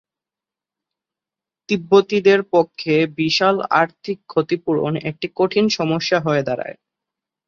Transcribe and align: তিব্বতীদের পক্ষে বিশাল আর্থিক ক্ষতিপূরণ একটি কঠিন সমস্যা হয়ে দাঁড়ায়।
তিব্বতীদের 1.69 2.39
পক্ষে 2.53 2.95
বিশাল 3.17 3.55
আর্থিক 3.81 4.17
ক্ষতিপূরণ 4.27 4.93
একটি 5.09 5.27
কঠিন 5.35 5.65
সমস্যা 5.69 6.17
হয়ে 6.19 6.43
দাঁড়ায়। 6.43 6.75